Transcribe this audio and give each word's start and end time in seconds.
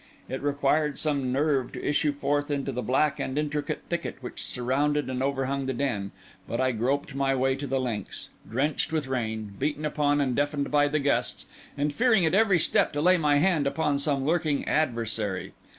It 0.27 0.41
required 0.41 0.97
some 0.97 1.31
nerve 1.31 1.73
to 1.73 1.87
issue 1.87 2.11
forth 2.11 2.49
into 2.49 2.71
the 2.71 2.81
black 2.81 3.19
and 3.19 3.37
intricate 3.37 3.83
thicket 3.87 4.15
which 4.21 4.41
surrounded 4.43 5.11
and 5.11 5.21
overhung 5.21 5.67
the 5.67 5.75
den; 5.75 6.09
but 6.47 6.59
I 6.59 6.71
groped 6.71 7.13
my 7.13 7.35
way 7.35 7.53
to 7.57 7.67
the 7.67 7.79
links, 7.79 8.29
drenched 8.49 8.91
with 8.91 9.05
rain, 9.05 9.53
beaten 9.59 9.85
upon 9.85 10.19
and 10.19 10.35
deafened 10.35 10.71
by 10.71 10.87
the 10.87 10.97
gusts, 10.99 11.45
and 11.77 11.93
fearing 11.93 12.25
at 12.25 12.33
every 12.33 12.57
step 12.57 12.93
to 12.93 12.99
lay 13.01 13.17
my 13.17 13.37
hand 13.37 13.67
upon 13.67 13.99
some 13.99 14.25
lurking 14.25 14.67
adversary. 14.67 15.53